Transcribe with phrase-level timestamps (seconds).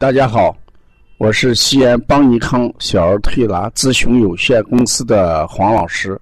[0.00, 0.56] 大家好，
[1.18, 6.18] 我是西安邦尼康小儿推拿咨询有限公司的黄老师。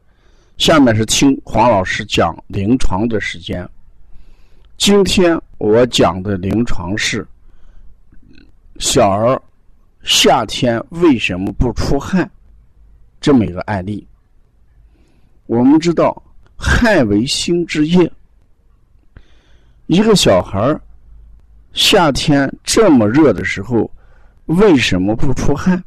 [0.56, 3.64] 下面是听黄老师讲临床的时间。
[4.78, 7.24] 今天我讲的临床是
[8.80, 9.40] 小儿
[10.02, 12.28] 夏天为什么不出汗
[13.20, 14.04] 这么一个案例。
[15.46, 16.20] 我们知道
[16.56, 18.10] 汗为心之液，
[19.86, 20.80] 一个小孩儿。
[21.78, 23.88] 夏天这么热的时候，
[24.46, 25.80] 为什么不出汗？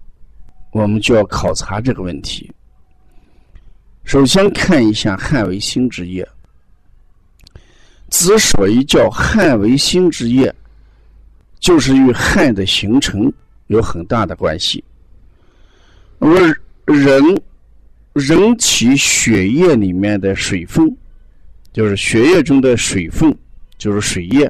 [0.72, 2.50] 我们就要考察这个问题。
[4.06, 6.26] 首先看一下汗为心之液。
[8.10, 10.54] 之所以叫汗为心之液，
[11.60, 13.32] 就是与汗的形成
[13.68, 14.82] 有很大的关系。
[16.18, 17.22] 那么人
[18.14, 20.90] 人体血液里面的水分，
[21.74, 23.38] 就是血液中的水分，
[23.78, 24.50] 就是水液。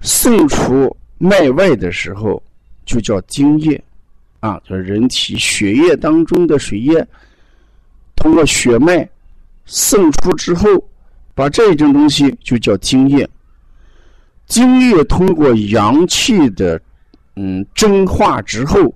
[0.00, 2.42] 渗出脉外的时候，
[2.84, 3.82] 就叫津液，
[4.40, 7.06] 啊，就是人体血液当中的水液，
[8.16, 9.08] 通过血脉
[9.66, 10.68] 渗出之后，
[11.34, 13.28] 把这种东西就叫津液。
[14.46, 16.80] 津液通过阳气的
[17.36, 18.92] 嗯蒸化之后，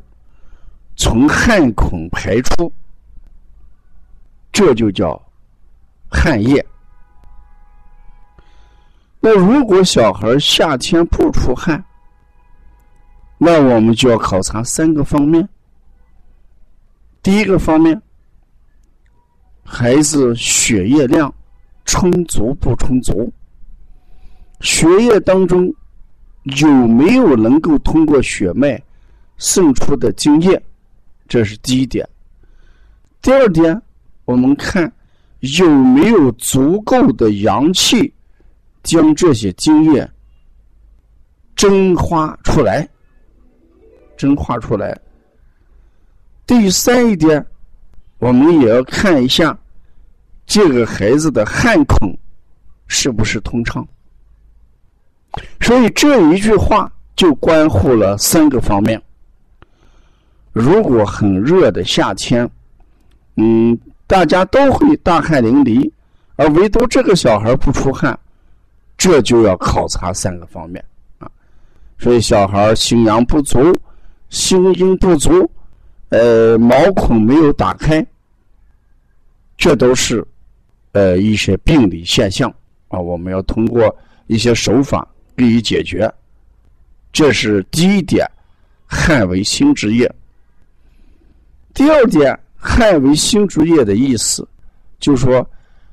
[0.97, 2.73] 从汗孔排出，
[4.53, 5.21] 这就叫
[6.09, 6.65] 汗液。
[9.25, 11.83] 那如果小孩夏天不出汗，
[13.39, 15.49] 那我们就要考察三个方面。
[17.23, 17.99] 第一个方面，
[19.63, 21.35] 孩子血液量
[21.87, 23.33] 充足不充足？
[24.61, 25.75] 血液当中
[26.59, 28.79] 有没有能够通过血脉
[29.39, 30.63] 渗出的精液？
[31.27, 32.07] 这是第一点。
[33.23, 33.81] 第二点，
[34.27, 34.93] 我们看
[35.41, 38.13] 有没有足够的阳气。
[38.85, 40.09] 将这些精液
[41.57, 42.89] 蒸发出来，
[44.17, 44.97] 蒸发出来。
[46.47, 47.45] 第三一点，
[48.19, 49.59] 我们也要看一下
[50.47, 52.17] 这个孩子的汗孔
[52.87, 53.87] 是不是通畅。
[55.61, 59.03] 所以这一句话就关乎了三个方面。
[60.53, 62.49] 如果很热的夏天，
[63.37, 65.91] 嗯，大家都会大汗淋漓，
[66.37, 68.17] 而唯独这个小孩不出汗。
[69.05, 70.83] 这就要考察三个方面
[71.19, 71.31] 啊，
[71.99, 73.61] 所以小孩心阳不足、
[74.31, 75.47] 心阴不足，
[76.09, 78.03] 呃，毛孔没有打开，
[79.59, 80.27] 这都是
[80.93, 82.51] 呃一些病理现象
[82.89, 82.99] 啊。
[82.99, 83.95] 我们要通过
[84.27, 85.07] 一些手法
[85.37, 86.11] 予以解决。
[87.13, 88.27] 这是第一点，
[88.87, 90.11] 汗为心之液。
[91.75, 94.49] 第二点，汗为心之液的意思，
[94.99, 95.47] 就是说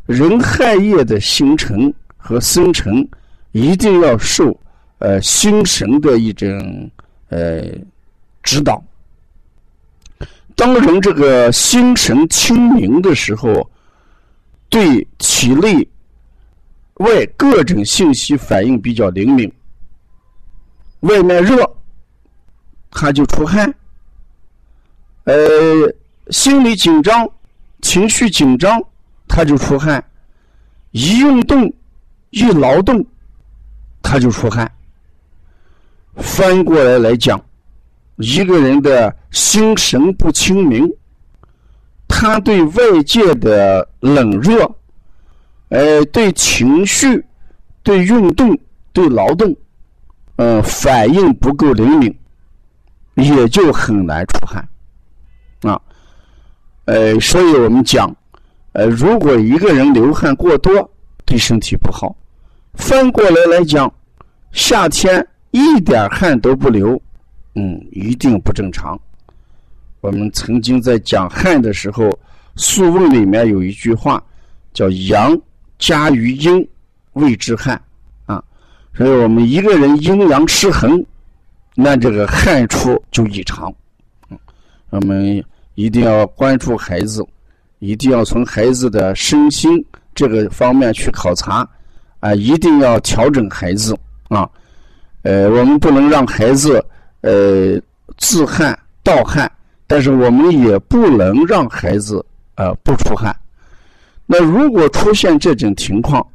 [0.05, 1.93] 人汗液的形成。
[2.21, 3.05] 和生辰
[3.51, 4.57] 一定要受
[4.99, 6.89] 呃心神的一种
[7.29, 7.63] 呃
[8.43, 8.81] 指导。
[10.55, 13.69] 当人这个心神清明的时候，
[14.69, 15.85] 对体内
[16.95, 19.51] 外各种信息反应比较灵敏。
[20.99, 21.67] 外面热，
[22.91, 23.67] 他就出汗；
[25.23, 25.33] 呃，
[26.29, 27.27] 心理紧张、
[27.81, 28.79] 情绪紧张，
[29.27, 30.03] 他就出汗。
[30.91, 31.73] 一运动。
[32.31, 33.05] 一劳动，
[34.01, 34.69] 他就出汗。
[36.15, 37.41] 翻过来来讲，
[38.17, 40.89] 一个人的心神不清明，
[42.07, 44.69] 他对外界的冷热，
[45.69, 47.23] 呃，对情绪、
[47.83, 48.57] 对运动、
[48.91, 49.55] 对劳动，
[50.35, 52.17] 嗯，反应不够灵敏，
[53.15, 54.67] 也就很难出汗。
[55.61, 55.79] 啊，
[56.85, 58.13] 呃，所以我们讲，
[58.73, 60.91] 呃，如果一个人流汗过多，
[61.25, 62.15] 对身体不好。
[62.73, 63.91] 翻过来来讲，
[64.51, 66.99] 夏天一点汗都不流，
[67.55, 68.99] 嗯，一定不正常。
[69.99, 72.05] 我们曾经在讲汗的时候，
[72.55, 74.23] 《素问》里面有一句话，
[74.73, 75.39] 叫“阳
[75.77, 76.67] 加于阴，
[77.13, 77.79] 谓之汗”。
[78.25, 78.43] 啊，
[78.95, 81.05] 所以我们一个人阴阳失衡，
[81.75, 83.71] 那这个汗出就异常。
[84.89, 85.43] 我们
[85.75, 87.25] 一定要关注孩子，
[87.79, 89.85] 一定要从孩子的身心
[90.15, 91.67] 这个方面去考察。
[92.21, 93.93] 啊，一定要调整孩子
[94.29, 94.49] 啊！
[95.23, 96.83] 呃，我们不能让孩子
[97.21, 97.79] 呃
[98.17, 99.51] 自汗盗汗，
[99.85, 102.25] 但是我们也不能让孩子
[102.55, 103.35] 呃不出汗。
[104.25, 106.25] 那如果出现这种情况，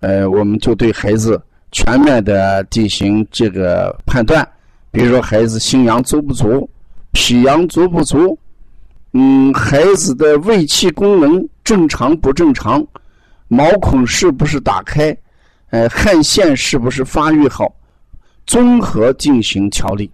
[0.00, 1.40] 呃，我们就对孩子
[1.72, 4.46] 全面的进行这个判断，
[4.90, 6.68] 比如说孩子心阳足不足，
[7.12, 8.38] 脾阳足不足，
[9.12, 12.84] 嗯，孩子的胃气功能正常不正常，
[13.48, 15.16] 毛孔是不是打开？
[15.70, 17.74] 呃， 汗腺是不是发育好？
[18.46, 20.10] 综合进行调理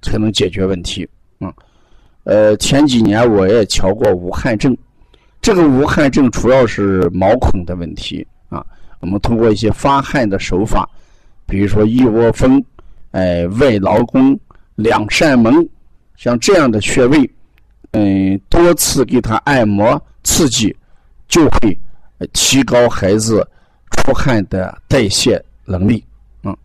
[0.00, 1.06] 才能解决问题。
[1.40, 1.52] 嗯，
[2.24, 4.74] 呃，前几年我也瞧过无汗症，
[5.42, 8.64] 这个无汗症主要是毛孔的问题啊。
[9.00, 10.88] 我们通过一些发汗的手法，
[11.46, 12.64] 比如说一窝蜂、
[13.10, 14.38] 哎外劳宫、
[14.74, 15.54] 两扇门，
[16.16, 17.30] 像这样的穴位，
[17.92, 20.74] 嗯，多次给他按摩刺激，
[21.28, 21.78] 就会
[22.32, 23.46] 提高孩子
[23.90, 26.04] 出汗的代谢能力。
[26.42, 26.56] 嗯，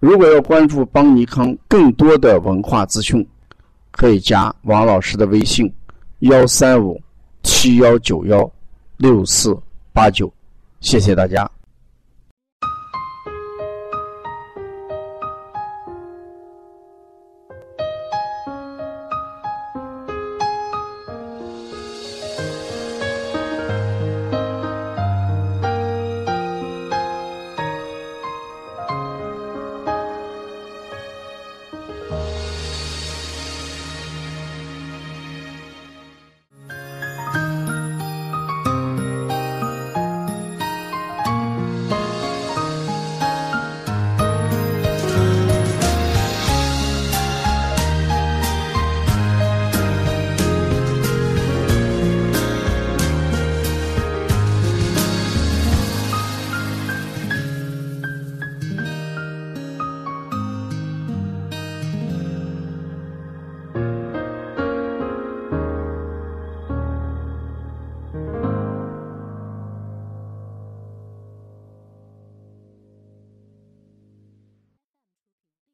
[0.00, 3.26] 如果要关注邦尼康更多的文化资讯，
[3.90, 5.72] 可以加王老师的微信：
[6.20, 7.00] 幺三五
[7.42, 8.50] 七幺九幺
[8.96, 9.56] 六四
[9.92, 10.32] 八九。
[10.80, 11.50] 谢谢大家。